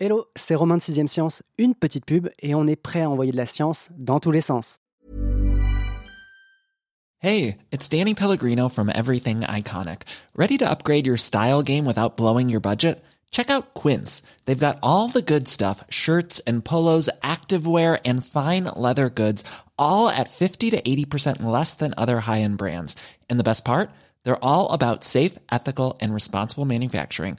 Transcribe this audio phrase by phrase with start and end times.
[0.00, 3.32] Hello, c'est Romain de 6ème Science, une petite pub et on est prêt à envoyer
[3.32, 4.76] de la science dans tous les sens.
[7.20, 10.02] Hey, it's Danny Pellegrino from Everything Iconic.
[10.36, 13.02] Ready to upgrade your style game without blowing your budget?
[13.32, 14.22] Check out Quince.
[14.44, 19.42] They've got all the good stuff, shirts and polos, activewear and fine leather goods,
[19.76, 22.94] all at 50 to 80% less than other high-end brands.
[23.28, 23.90] And the best part?
[24.22, 27.38] They're all about safe, ethical and responsible manufacturing.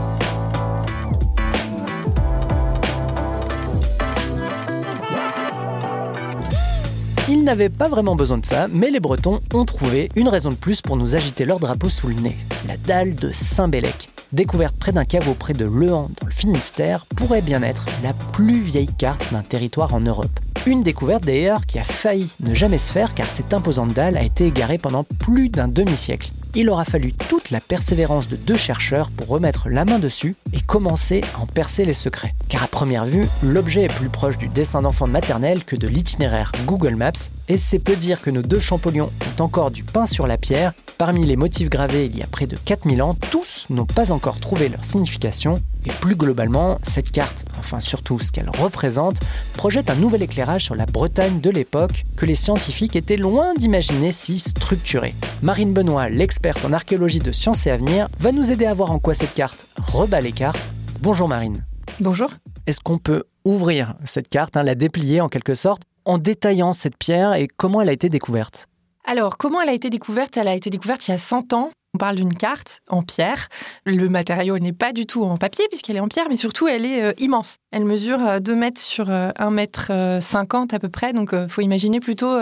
[7.33, 10.55] Ils n'avaient pas vraiment besoin de ça, mais les Bretons ont trouvé une raison de
[10.55, 12.35] plus pour nous agiter leur drapeau sous le nez.
[12.67, 17.41] La dalle de Saint-Bélec, découverte près d'un caveau près de Lehan dans le Finistère, pourrait
[17.41, 20.41] bien être la plus vieille carte d'un territoire en Europe.
[20.65, 24.23] Une découverte d'ailleurs qui a failli ne jamais se faire car cette imposante dalle a
[24.23, 29.11] été égarée pendant plus d'un demi-siècle il aura fallu toute la persévérance de deux chercheurs
[29.11, 32.33] pour remettre la main dessus et commencer à en percer les secrets.
[32.49, 35.87] Car à première vue, l'objet est plus proche du dessin d'enfant de maternelle que de
[35.87, 37.11] l'itinéraire Google Maps,
[37.47, 40.73] et c'est peu dire que nos deux Champollions ont encore du pain sur la pierre.
[40.97, 44.39] Parmi les motifs gravés il y a près de 4000 ans, tous n'ont pas encore
[44.39, 49.19] trouvé leur signification, et plus globalement, cette carte, enfin surtout ce qu'elle représente,
[49.53, 54.11] projette un nouvel éclairage sur la Bretagne de l'époque que les scientifiques étaient loin d'imaginer
[54.11, 55.15] si structurée.
[55.41, 58.99] Marine Benoît, l'experte en archéologie de sciences et avenir, va nous aider à voir en
[58.99, 60.71] quoi cette carte rebat les cartes.
[61.01, 61.65] Bonjour Marine.
[61.99, 62.29] Bonjour.
[62.67, 66.97] Est-ce qu'on peut ouvrir cette carte, hein, la déplier en quelque sorte, en détaillant cette
[66.97, 68.67] pierre et comment elle a été découverte?
[69.05, 70.37] Alors, comment elle a été découverte?
[70.37, 73.49] Elle a été découverte il y a 100 ans on parle d'une carte en pierre.
[73.85, 76.85] Le matériau n'est pas du tout en papier puisqu'elle est en pierre, mais surtout elle
[76.85, 77.57] est euh, immense.
[77.71, 81.11] Elle mesure 2 euh, mètres sur 1 euh, mètre 50 à peu près.
[81.11, 82.37] Donc il faut imaginer plutôt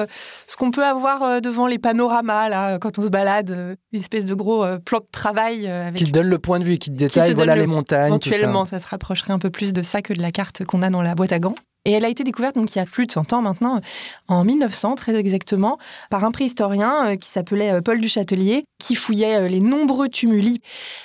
[0.48, 4.36] ce qu'on peut avoir devant les panoramas là, quand on se balade, une espèce de
[4.36, 5.72] gros plan de travail.
[5.96, 8.08] Qui te donne le point de vue, qui te détaille voilà, les montagnes.
[8.08, 8.80] Éventuellement, ça.
[8.80, 11.02] ça se rapprocherait un peu plus de ça que de la carte qu'on a dans
[11.02, 11.56] la boîte à gants.
[11.86, 13.80] Et elle a été découverte donc il y a plus de 100 ans maintenant,
[14.28, 15.78] en 1900 très exactement,
[16.10, 20.62] par un préhistorien euh, qui s'appelait euh, Paul Duchâtelier, qui fouillait euh, les nombreux tumuli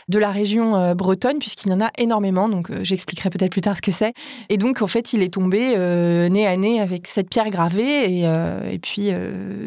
[0.08, 3.82] de la région bretonne, puisqu'il y en a énormément, donc j'expliquerai peut-être plus tard ce
[3.82, 4.12] que c'est.
[4.48, 5.76] Et donc en fait il est tombé
[6.30, 9.10] nez à nez avec cette pierre gravée, et, puis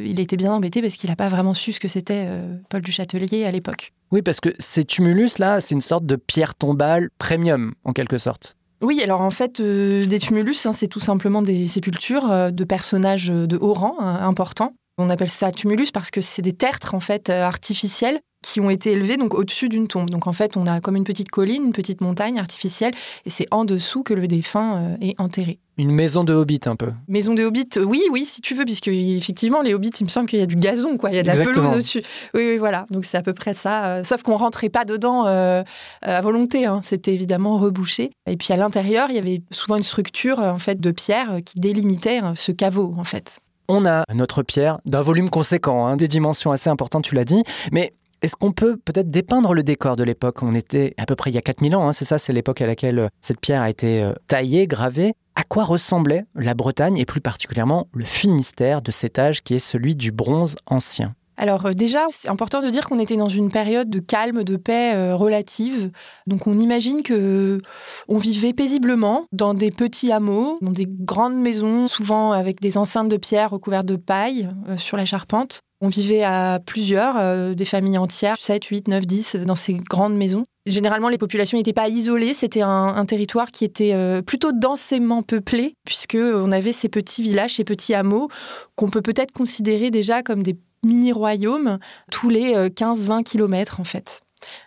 [0.05, 2.27] il était bien embêté parce qu'il n'a pas vraiment su ce que c'était
[2.69, 3.93] Paul Duchâtelier à l'époque.
[4.11, 8.57] Oui, parce que ces tumulus-là, c'est une sorte de pierre tombale premium, en quelque sorte.
[8.81, 12.63] Oui, alors en fait, euh, des tumulus, hein, c'est tout simplement des sépultures euh, de
[12.63, 14.73] personnages de haut rang importants.
[14.99, 18.19] On appelle ça tumulus parce que c'est des tertres en fait euh, artificiels
[18.53, 20.09] qui ont été élevés donc au-dessus d'une tombe.
[20.09, 22.93] Donc en fait, on a comme une petite colline, une petite montagne artificielle,
[23.25, 25.59] et c'est en dessous que le défunt est enterré.
[25.79, 26.87] Une maison de hobbit un peu.
[27.07, 30.27] Maison de hobbit, oui, oui, si tu veux, puisque effectivement les hobbits, il me semble
[30.27, 32.01] qu'il y a du gazon, quoi, il y a de la pelouse au-dessus.
[32.33, 32.87] Oui, oui, voilà.
[32.89, 33.85] Donc c'est à peu près ça.
[33.85, 35.63] Euh, sauf qu'on rentrait pas dedans euh,
[36.01, 36.65] à volonté.
[36.65, 36.79] Hein.
[36.81, 38.09] C'était évidemment rebouché.
[38.27, 41.59] Et puis à l'intérieur, il y avait souvent une structure en fait de pierre qui
[41.59, 43.39] délimitait hein, ce caveau, en fait.
[43.69, 47.43] On a notre pierre d'un volume conséquent, hein, des dimensions assez importantes, tu l'as dit.
[47.71, 50.41] Mais est-ce qu'on peut peut-être dépeindre le décor de l'époque?
[50.43, 52.67] On était à peu près il y a 4000 ans, c'est ça, c'est l'époque à
[52.67, 55.13] laquelle cette pierre a été taillée, gravée.
[55.35, 59.59] À quoi ressemblait la Bretagne et plus particulièrement le Finistère de cet âge qui est
[59.59, 61.13] celui du bronze ancien?
[61.37, 64.57] Alors euh, déjà, c'est important de dire qu'on était dans une période de calme, de
[64.57, 65.91] paix euh, relative.
[66.25, 67.59] Donc on imagine que
[68.07, 73.09] on vivait paisiblement dans des petits hameaux, dans des grandes maisons, souvent avec des enceintes
[73.09, 75.61] de pierre recouvertes de paille euh, sur la charpente.
[75.79, 80.41] On vivait à plusieurs, des familles entières, 7, 8, 9, 10, dans ces grandes maisons.
[80.65, 83.93] Généralement, les populations n'étaient pas isolées, c'était un, territoire qui était
[84.23, 88.27] plutôt densément peuplé, puisqu'on avait ces petits villages, ces petits hameaux,
[88.75, 91.79] qu'on peut peut-être considérer déjà comme des mini-royaume
[92.11, 94.21] tous les 15-20 euh, kilomètres en fait.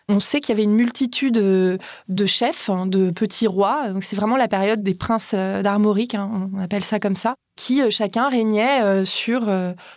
[0.09, 3.95] On sait qu'il y avait une multitude euh, de chefs, hein, de petits rois.
[4.01, 7.89] C'est vraiment la période des princes euh, d'Armorique, hein, on appelle ça comme ça, qui
[7.91, 9.49] chacun régnait sur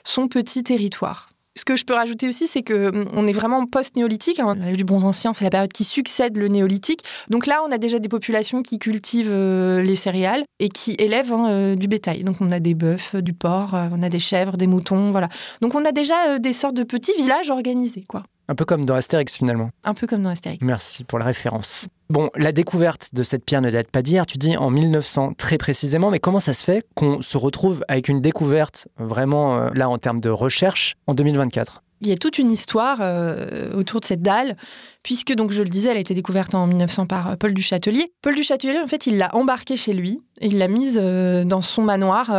[0.04, 1.30] son petit territoire.
[1.56, 4.40] Ce que je peux rajouter aussi, c'est que hum, on est vraiment post-néolithique.
[4.40, 4.56] Hein.
[4.56, 7.02] L'âge du bronze ancien, c'est la période qui succède le néolithique.
[7.30, 11.34] Donc là, on a déjà des populations qui cultivent euh, les céréales et qui élèvent
[11.34, 12.24] hein, euh, du bétail.
[12.24, 15.30] Donc on a des bœufs, du porc, euh, on a des chèvres, des moutons, voilà.
[15.62, 18.24] Donc on a déjà des sortes de petits villages organisés, quoi.
[18.50, 19.70] Un peu comme dans Astérix finalement.
[19.84, 20.64] Un peu comme dans Astérix.
[20.64, 21.88] Merci pour la référence.
[22.10, 25.58] Bon, la découverte de cette pierre ne date pas d'hier, tu dis en 1900 très
[25.58, 29.90] précisément, mais comment ça se fait qu'on se retrouve avec une découverte vraiment, euh, là
[29.90, 34.06] en termes de recherche, en 2024 Il y a toute une histoire euh, autour de
[34.06, 34.58] cette dalle,
[35.02, 37.64] puisque, donc, je le disais, elle a été découverte en 1900 par euh, Paul du
[37.64, 38.12] Châtelier.
[38.22, 41.46] Paul du Châtelier, en fait, il l'a embarquée chez lui et il l'a mise euh,
[41.46, 42.30] dans son manoir,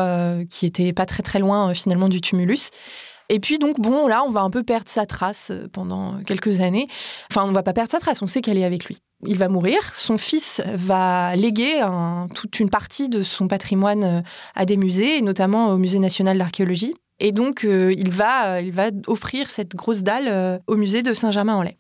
[0.49, 2.71] qui était pas très très loin finalement du tumulus.
[3.29, 6.89] Et puis donc bon là on va un peu perdre sa trace pendant quelques années.
[7.31, 8.99] Enfin on ne va pas perdre sa trace, on sait qu'elle est avec lui.
[9.27, 11.83] Il va mourir, son fils va léguer
[12.35, 14.23] toute une partie de son patrimoine
[14.55, 16.95] à des musées, et notamment au Musée national d'archéologie.
[17.21, 21.03] Et donc, euh, il, va, euh, il va offrir cette grosse dalle euh, au musée
[21.03, 21.77] de Saint-Germain-en-Laye.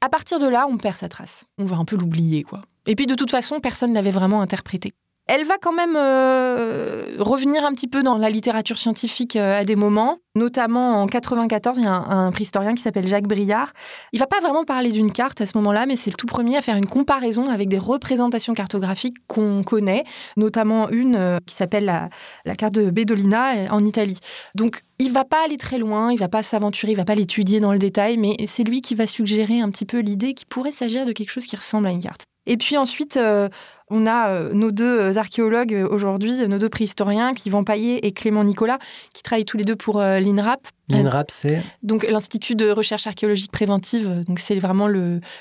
[0.00, 1.44] À partir de là, on perd sa trace.
[1.58, 2.62] On va un peu l'oublier, quoi.
[2.86, 4.92] Et puis, de toute façon, personne ne l'avait vraiment interprété.
[5.30, 9.64] Elle va quand même euh, revenir un petit peu dans la littérature scientifique euh, à
[9.66, 10.16] des moments.
[10.34, 13.70] Notamment en 94, il y a un, préhistorien qui s'appelle Jacques Briard.
[14.14, 16.56] Il va pas vraiment parler d'une carte à ce moment-là, mais c'est le tout premier
[16.56, 20.04] à faire une comparaison avec des représentations cartographiques qu'on connaît,
[20.38, 24.18] notamment une euh, qui s'appelle la, carte de Bedolina en Italie.
[24.54, 27.60] Donc il va pas aller très loin, il va pas s'aventurer, il va pas l'étudier
[27.60, 30.72] dans le détail, mais c'est lui qui va suggérer un petit peu l'idée qu'il pourrait
[30.72, 32.27] s'agir de quelque chose qui ressemble à une carte.
[32.48, 33.48] Et puis ensuite, euh,
[33.90, 38.42] on a euh, nos deux euh, archéologues aujourd'hui, nos deux préhistoriens, Yvan Paillet et Clément
[38.42, 38.78] Nicolas,
[39.14, 40.66] qui travaillent tous les deux pour l'INRAP.
[40.88, 44.24] L'INRAP, c'est Donc l'Institut de recherche archéologique préventive.
[44.26, 44.88] Donc c'est vraiment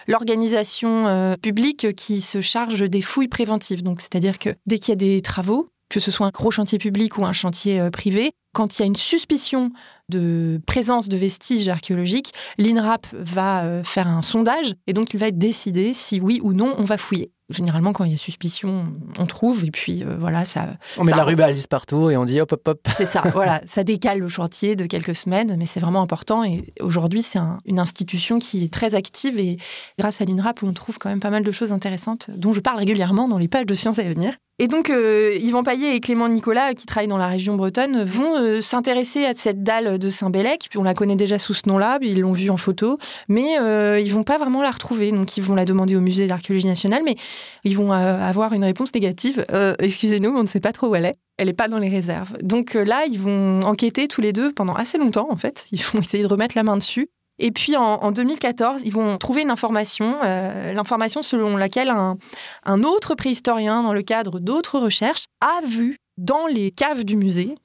[0.07, 3.81] l'organisation publique qui se charge des fouilles préventives.
[3.81, 6.78] Donc c'est-à-dire que dès qu'il y a des travaux, que ce soit un gros chantier
[6.78, 9.72] public ou un chantier privé, quand il y a une suspicion
[10.10, 15.28] de présence de vestiges archéologiques, l'INRAP va euh, faire un sondage et donc il va
[15.28, 17.30] être décidé si oui ou non on va fouiller.
[17.50, 20.69] Généralement, quand il y a suspicion, on trouve et puis euh, voilà, ça.
[20.98, 22.88] On met la rue Alice partout et on dit hop hop hop.
[22.98, 26.44] C'est ça, voilà, ça décale le chantier de quelques semaines, mais c'est vraiment important.
[26.44, 29.57] Et aujourd'hui, c'est une institution qui est très active et
[30.00, 32.80] grâce à l'INRAP, on trouve quand même pas mal de choses intéressantes dont je parle
[32.80, 34.34] régulièrement dans les pages de Sciences à venir.
[34.59, 38.36] Et donc, euh, Yvan Paillet et Clément Nicolas, qui travaillent dans la région bretonne, vont
[38.36, 40.65] euh, s'intéresser à cette dalle de Saint-Bélec.
[40.71, 44.00] Puis on la connaît déjà sous ce nom-là, ils l'ont vue en photo, mais euh,
[44.00, 45.12] ils vont pas vraiment la retrouver.
[45.12, 47.18] Donc, ils vont la demander au musée d'archéologie nationale, mais
[47.65, 49.45] ils vont avoir une réponse négative.
[49.80, 51.15] Excusez-nous, on ne sait pas trop où elle est.
[51.38, 52.36] Elle n'est pas dans les réserves.
[52.42, 55.68] Donc là, ils vont enquêter tous les deux pendant assez longtemps, en fait.
[55.71, 57.10] Ils vont essayer de remettre la main dessus.
[57.39, 63.16] Et puis en, 2014, ils vont trouver une information, euh, l'information selon laquelle un, autre
[63.16, 67.56] préhistorien, dans le cadre d'autres recherches, a vu dans les caves du musée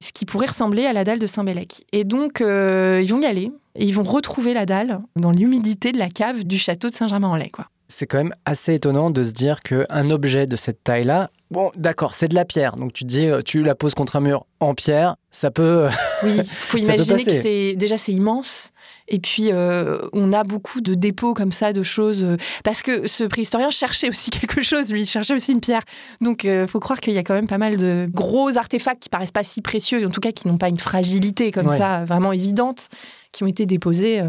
[0.00, 1.84] ce qui pourrait ressembler à la dalle de Saint-Bélec.
[1.92, 5.90] Et donc, euh, ils vont y aller et ils vont retrouver la dalle dans l'humidité
[5.90, 7.50] de la cave du château de Saint-Germain-en-Laye.
[7.88, 12.14] C'est quand même assez étonnant de se dire qu'un objet de cette taille-là, bon, d'accord,
[12.14, 14.74] c'est de la pierre, donc tu dis, euh, tu la poses contre un mur en
[14.74, 15.88] pierre, ça peut.
[16.22, 18.72] Oui, il faut imaginer que c'est déjà c'est immense.
[19.08, 22.24] Et puis, euh, on a beaucoup de dépôts comme ça, de choses.
[22.24, 25.82] Euh, parce que ce préhistorien cherchait aussi quelque chose, lui, il cherchait aussi une pierre.
[26.20, 29.02] Donc, il euh, faut croire qu'il y a quand même pas mal de gros artefacts
[29.02, 32.04] qui paraissent pas si précieux, en tout cas qui n'ont pas une fragilité comme ça,
[32.04, 32.88] vraiment évidente,
[33.32, 34.22] qui ont été déposés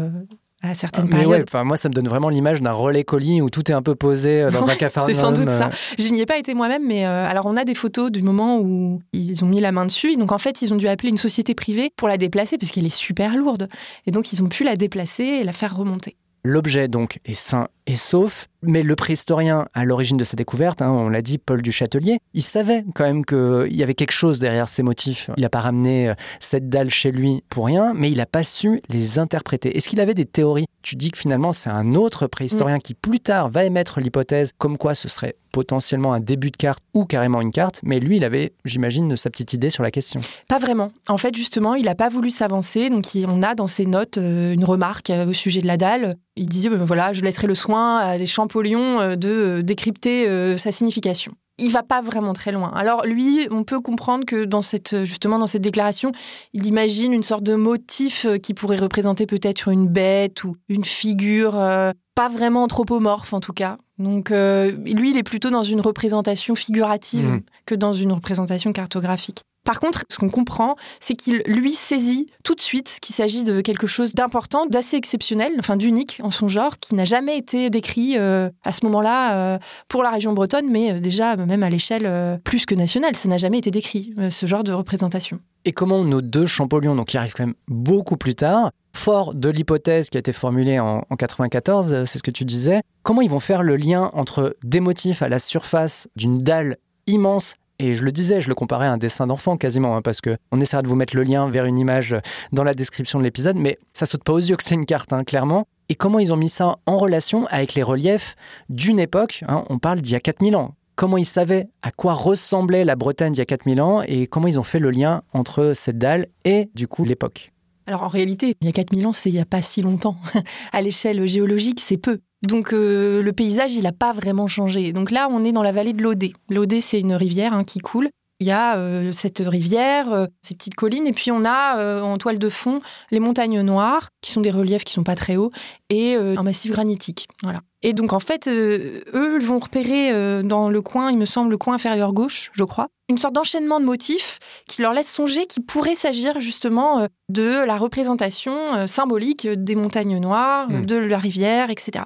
[0.62, 1.44] à certaines ah, mais périodes.
[1.54, 3.94] Ouais, moi, ça me donne vraiment l'image d'un relais colis où tout est un peu
[3.94, 5.00] posé euh, dans un café.
[5.06, 5.68] C'est sans doute ça.
[5.68, 5.94] Euh.
[5.98, 8.58] Je n'y ai pas été moi-même, mais euh, alors on a des photos du moment
[8.58, 10.16] où ils ont mis la main dessus.
[10.16, 12.94] Donc en fait, ils ont dû appeler une société privée pour la déplacer puisqu'elle est
[12.94, 13.68] super lourde.
[14.06, 16.16] Et donc ils ont pu la déplacer et la faire remonter.
[16.44, 20.90] L'objet donc est sain et sauf, mais le préhistorien à l'origine de sa découverte, hein,
[20.90, 24.38] on l'a dit, Paul du Châtelier, il savait quand même qu'il y avait quelque chose
[24.38, 25.30] derrière ses motifs.
[25.36, 28.80] Il n'a pas ramené cette dalle chez lui pour rien, mais il n'a pas su
[28.88, 29.76] les interpréter.
[29.76, 30.66] Est-ce qu'il avait des théories?
[30.82, 32.82] Tu dis que finalement c'est un autre préhistorien mm.
[32.82, 36.82] qui plus tard va émettre l'hypothèse comme quoi ce serait potentiellement un début de carte
[36.94, 40.20] ou carrément une carte, mais lui il avait, j'imagine, sa petite idée sur la question.
[40.46, 40.92] Pas vraiment.
[41.08, 44.52] En fait, justement, il n'a pas voulu s'avancer, donc on a dans ses notes euh,
[44.52, 46.16] une remarque euh, au sujet de la dalle.
[46.36, 50.72] Il disait, ben voilà, je laisserai le soin à des Champollions euh, de décrypter sa
[50.72, 52.70] signification il va pas vraiment très loin.
[52.74, 56.12] Alors lui, on peut comprendre que dans cette justement dans cette déclaration,
[56.54, 60.84] il imagine une sorte de motif euh, qui pourrait représenter peut-être une bête ou une
[60.84, 63.76] figure euh, pas vraiment anthropomorphe en tout cas.
[64.00, 67.42] Donc euh, lui, il est plutôt dans une représentation figurative mmh.
[67.64, 69.42] que dans une représentation cartographique.
[69.64, 73.60] Par contre, ce qu'on comprend, c'est qu'il lui saisit tout de suite qu'il s'agit de
[73.60, 78.14] quelque chose d'important, d'assez exceptionnel, enfin d'unique en son genre, qui n'a jamais été décrit
[78.16, 82.66] euh, à ce moment-là euh, pour la région bretonne, mais déjà même à l'échelle plus
[82.66, 85.38] que nationale, ça n'a jamais été décrit, ce genre de représentation.
[85.64, 89.48] Et comment nos deux Champollions, donc qui arrivent quand même beaucoup plus tard, fort de
[89.48, 93.30] l'hypothèse qui a été formulée en, en 94, c'est ce que tu disais, comment ils
[93.30, 96.76] vont faire le lien entre des motifs à la surface d'une dalle
[97.06, 100.20] immense et je le disais, je le comparais à un dessin d'enfant quasiment, hein, parce
[100.20, 102.16] que on essaiera de vous mettre le lien vers une image
[102.52, 105.12] dans la description de l'épisode, mais ça saute pas aux yeux que c'est une carte,
[105.12, 105.64] hein, clairement.
[105.88, 108.34] Et comment ils ont mis ça en relation avec les reliefs
[108.68, 110.74] d'une époque, hein, on parle d'il y a 4000 ans.
[110.96, 114.48] Comment ils savaient à quoi ressemblait la Bretagne d'il y a 4000 ans et comment
[114.48, 117.50] ils ont fait le lien entre cette dalle et du coup l'époque.
[117.88, 120.18] Alors en réalité, il y a 4000 ans, c'est il n'y a pas si longtemps.
[120.72, 122.18] à l'échelle géologique, c'est peu.
[122.46, 124.92] Donc euh, le paysage, il n'a pas vraiment changé.
[124.92, 126.34] Donc là, on est dans la vallée de l'Odé.
[126.50, 128.10] L'Odé, c'est une rivière hein, qui coule.
[128.40, 132.18] Il y a euh, cette rivière, euh, ces petites collines, et puis on a en
[132.18, 132.78] toile de fond
[133.10, 135.50] les montagnes noires, qui sont des reliefs qui sont pas très hauts,
[135.90, 137.28] et un massif granitique.
[137.42, 137.60] Voilà.
[137.82, 141.74] Et donc en fait, eux vont repérer dans le coin, il me semble, le coin
[141.74, 145.94] inférieur gauche, je crois, une sorte d'enchaînement de motifs qui leur laisse songer qu'il pourrait
[145.94, 150.84] s'agir justement euh, de la représentation euh, symbolique des montagnes noires, hmm.
[150.84, 152.04] de la rivière, etc.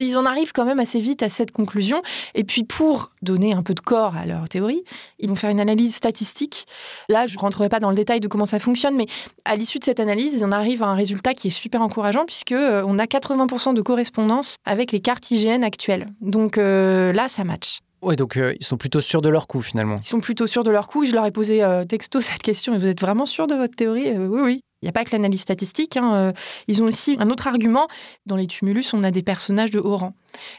[0.00, 2.02] Ils en arrivent quand même assez vite à cette conclusion.
[2.34, 4.82] Et puis pour donner un peu de corps à leur théorie,
[5.18, 6.66] ils vont faire une analyse statistique.
[7.08, 9.06] Là, je ne rentrerai pas dans le détail de comment ça fonctionne, mais
[9.46, 12.26] à l'issue de cette analyse, ils en arrivent à un résultat qui est super encourageant
[12.26, 16.08] puisque euh, on a 80% de correspondance avec les cartes IGN actuelles.
[16.20, 17.80] Donc là, ça match.
[18.04, 19.98] Oui, donc euh, ils sont plutôt sûrs de leur coup finalement.
[20.04, 21.06] Ils sont plutôt sûrs de leur coup.
[21.06, 22.76] Je leur ai posé euh, texto cette question.
[22.76, 24.08] Vous êtes vraiment sûr de votre théorie?
[24.08, 24.60] Euh, Oui, oui.
[24.82, 25.96] Il n'y a pas que l'analyse statistique.
[25.96, 26.34] Hein,
[26.68, 27.88] ils ont aussi un autre argument.
[28.26, 30.12] Dans les tumulus, on a des personnages de haut rang.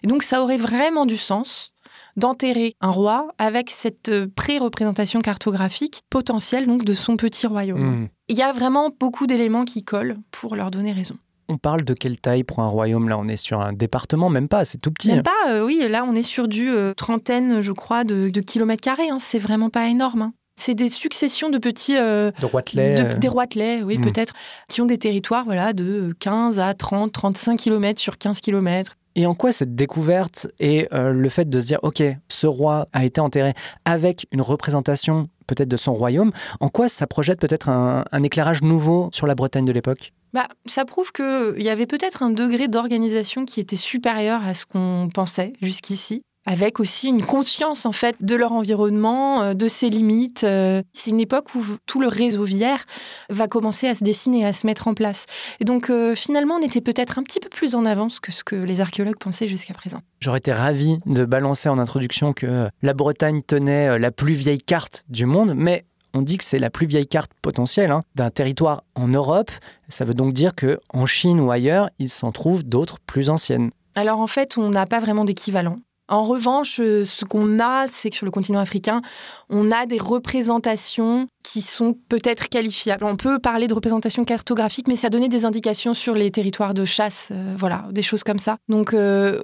[0.04, 1.74] Et donc ça aurait vraiment du sens
[2.18, 7.80] d'enterrer un roi avec cette pré-représentation cartographique potentielle donc de son petit royaume.
[7.80, 8.08] Hmm.
[8.28, 11.18] Il y a vraiment beaucoup d'éléments qui collent pour leur donner raison.
[11.48, 13.08] On parle de quelle taille pour un royaume?
[13.08, 15.10] Là, on est sur un département, même pas, c'est tout petit.
[15.10, 15.86] Même pas, euh, oui.
[15.88, 19.10] Là, on est sur du euh, trentaine, je crois, de, kilomètres carrés.
[19.10, 19.20] Hein.
[19.20, 20.24] C'est vraiment pas énorme.
[20.24, 20.34] Hein.
[20.56, 21.98] C'est des successions de petits...
[21.98, 22.96] Euh, de roitelets.
[23.18, 24.02] des roitelets, oui, hmm.
[24.02, 24.34] peut-être,
[24.70, 28.96] qui ont des territoires voilà, de 15 à 30, 35 kilomètres sur 15 kilomètres.
[29.16, 33.06] Et en quoi cette découverte et le fait de se dire, OK, ce roi a
[33.06, 33.54] été enterré
[33.86, 39.10] avec une représentation peut-être de son royaume, en quoi ça projette peut-être un éclairage nouveau
[39.14, 40.12] sur la Bretagne de l'époque?
[40.34, 44.66] Bah, ça prouve qu'il y avait peut-être un degré d'organisation qui était supérieur à ce
[44.66, 49.90] qu'on pensait jusqu'ici avec aussi une conscience en fait de leur environnement, euh, de ses
[49.90, 50.44] limites.
[50.44, 50.82] Euh.
[50.94, 52.86] C'est une époque où tout le réseau viaire
[53.30, 55.26] va commencer à se dessiner, à se mettre en place.
[55.60, 58.44] Et donc euh, finalement, on était peut-être un petit peu plus en avance que ce
[58.44, 60.00] que les archéologues pensaient jusqu'à présent.
[60.20, 65.04] J'aurais été ravi de balancer en introduction que la Bretagne tenait la plus vieille carte
[65.10, 65.86] du monde, mais
[66.16, 69.52] on dit que c'est la plus vieille carte potentielle hein, d'un territoire en Europe.
[69.90, 73.70] Ça veut donc dire que en Chine ou ailleurs, il s'en trouve d'autres plus anciennes.
[73.96, 75.76] Alors en fait, on n'a pas vraiment d'équivalent.
[76.08, 79.02] En revanche, euh, ce qu'on a, c'est que sur le continent africain,
[79.50, 83.06] on a des représentations qui sont peut-être qualifiables.
[83.06, 86.86] On peut parler de représentation cartographique, mais ça donnait des indications sur les territoires de
[86.86, 88.58] chasse, euh, voilà, des choses comme ça.
[88.70, 89.42] Donc, euh,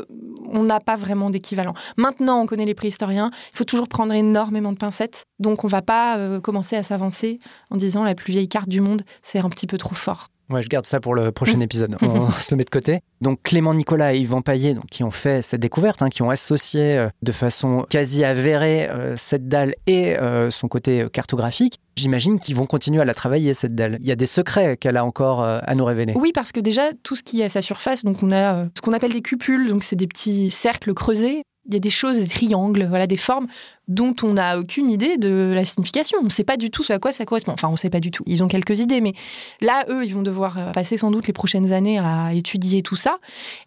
[0.51, 1.73] on n'a pas vraiment d'équivalent.
[1.97, 3.31] Maintenant, on connaît les préhistoriens.
[3.53, 5.23] Il faut toujours prendre énormément de pincettes.
[5.39, 7.39] Donc, on ne va pas commencer à s'avancer
[7.71, 10.27] en disant la plus vieille carte du monde, c'est un petit peu trop fort.
[10.51, 11.96] Ouais, je garde ça pour le prochain épisode.
[12.01, 13.00] On se le met de côté.
[13.22, 16.29] Donc Clément Nicolas et Yvan Paillet, donc, qui ont fait cette découverte, hein, qui ont
[16.29, 21.79] associé euh, de façon quasi avérée euh, cette dalle et euh, son côté cartographique.
[21.96, 23.98] J'imagine qu'ils vont continuer à la travailler, cette dalle.
[24.00, 26.13] Il y a des secrets qu'elle a encore à nous révéler.
[26.15, 28.81] Oui, parce que déjà, tout ce qui est à sa surface, donc on a ce
[28.81, 32.17] qu'on appelle des cupules, donc c'est des petits cercles creusés il y a des choses,
[32.17, 33.47] des triangles, voilà, des formes
[33.87, 36.17] dont on n'a aucune idée de la signification.
[36.21, 37.51] On ne sait pas du tout ce à quoi ça correspond.
[37.51, 38.23] Enfin, on ne sait pas du tout.
[38.25, 39.13] Ils ont quelques idées, mais
[39.61, 42.95] là, eux, ils vont devoir euh, passer sans doute les prochaines années à étudier tout
[42.95, 43.19] ça.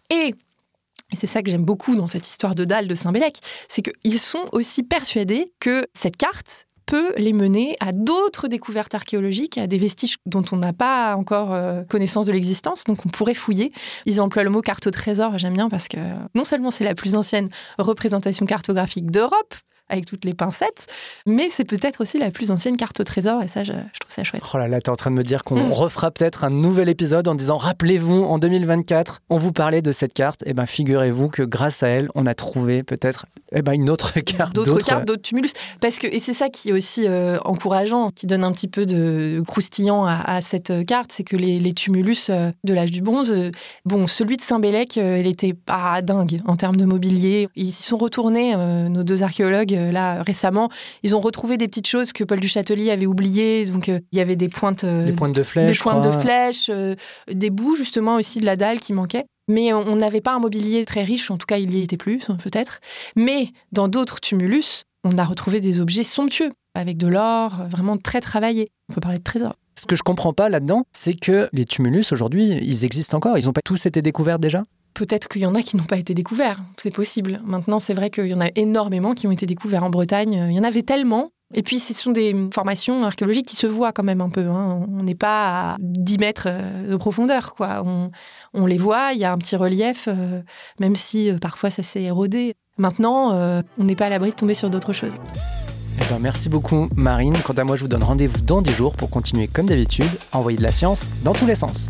[0.09, 0.35] Et
[1.13, 3.37] et c'est ça que j'aime beaucoup dans cette histoire de dalle de Saint-Bélec,
[3.67, 9.57] c'est qu'ils sont aussi persuadés que cette carte, peut les mener à d'autres découvertes archéologiques,
[9.57, 13.33] à des vestiges dont on n'a pas encore euh, connaissance de l'existence, donc on pourrait
[13.33, 13.71] fouiller.
[14.05, 15.97] Ils emploient le mot carte au trésor, j'aime bien parce que
[16.35, 19.55] non seulement c'est la plus ancienne représentation cartographique d'Europe,
[19.89, 20.87] avec toutes les pincettes,
[21.25, 24.23] mais c'est peut-être aussi la plus ancienne carte au trésor, et ça, je, trouve ça
[24.23, 24.41] chouette.
[24.53, 25.71] Oh là là, t'es en train de me dire qu'on mm.
[25.71, 30.13] refera peut-être un nouvel épisode en disant rappelez-vous, en 2024, on vous parlait de cette
[30.13, 33.73] carte, et eh ben figurez-vous que grâce à elle, on a trouvé peut-être eh ben,
[33.73, 34.55] une autre carte.
[34.55, 35.53] D'autres cartes, d'autres tumulus.
[35.81, 38.85] Parce que, et c'est ça qui est aussi euh, encourageant, qui donne un petit peu
[38.85, 43.51] de croustillant à, cette carte, c'est que les, tumulus euh, de l'âge du bronze, euh,
[43.85, 47.47] bon, celui de Saint-Bélec, il était pas dingue en termes de mobilier.
[47.55, 48.55] Ils s'y sont retournés,
[48.89, 50.69] nos deux archéologues, euh, là récemment,
[51.03, 53.65] ils ont retrouvé des petites choses que Paul du Châtelier avait oubliées.
[53.65, 56.11] Donc euh, il y avait des pointes, euh, des pointes de flèches, des pointes de
[56.11, 56.71] flèches,
[57.31, 59.25] des bouts justement aussi de la dalle qui manquaient.
[59.47, 62.25] Mais on n'avait pas un mobilier très riche, en tout cas il y était plus
[62.43, 62.79] peut-être.
[63.15, 68.21] Mais dans d'autres tumulus, on a retrouvé des objets somptueux avec de l'or, vraiment très
[68.21, 68.71] travaillé.
[68.89, 69.55] On peut parler de trésors.
[69.77, 73.37] Ce que je comprends pas là-dedans, c'est que les tumulus aujourd'hui, ils existent encore.
[73.37, 74.63] Ils n'ont pas tous été découverts déjà?
[74.95, 77.41] Peut-être qu'il y en a qui n'ont pas été découverts, c'est possible.
[77.45, 80.47] Maintenant, c'est vrai qu'il y en a énormément qui ont été découverts en Bretagne.
[80.49, 81.31] Il y en avait tellement.
[81.53, 84.47] Et puis, ce sont des formations archéologiques qui se voient quand même un peu.
[84.47, 84.85] Hein.
[84.89, 87.83] On n'est pas à 10 mètres euh, de profondeur, quoi.
[88.53, 90.41] On, les voit, il y a un petit relief, euh,
[90.79, 92.53] même si euh, parfois ça s'est érodé.
[92.77, 93.31] Maintenant,
[93.77, 95.17] on n'est pas à l'abri de tomber sur d'autres choses.
[95.97, 97.35] Eh ben, merci beaucoup Marine.
[97.45, 100.39] Quant à moi, je vous donne rendez-vous dans 10 jours pour continuer comme d'habitude à
[100.39, 101.89] envoyer de la science dans tous les sens.